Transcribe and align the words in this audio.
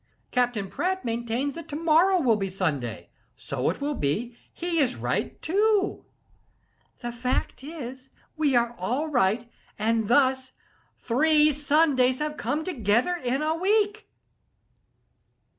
Captain 0.31 0.67
Pratt 0.67 1.05
maintains 1.05 1.53
that 1.53 1.69
to 1.69 1.75
morrow 1.75 2.19
will 2.19 2.35
be 2.35 2.49
Sunday: 2.49 3.11
so 3.37 3.69
it 3.69 3.79
will; 3.79 3.99
he 4.01 4.31
is 4.79 4.95
right, 4.95 5.39
too. 5.43 6.05
The 7.01 7.11
fact 7.11 7.63
is, 7.63 8.09
we 8.35 8.55
are 8.55 8.73
all 8.79 9.09
right, 9.09 9.47
and 9.77 10.07
thus 10.07 10.53
three 10.97 11.51
Sundays 11.51 12.17
have 12.17 12.35
come 12.35 12.63
together 12.63 13.13
in 13.13 13.43
a 13.43 13.53
week." 13.53 14.09